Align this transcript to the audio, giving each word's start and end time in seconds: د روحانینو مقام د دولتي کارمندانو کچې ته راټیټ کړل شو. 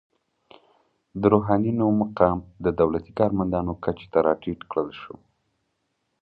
د 1.19 1.21
روحانینو 1.33 1.85
مقام 2.01 2.39
د 2.65 2.67
دولتي 2.79 3.11
کارمندانو 3.19 3.73
کچې 3.83 4.07
ته 4.13 4.19
راټیټ 4.27 4.59
کړل 4.71 4.89
شو. 5.01 5.15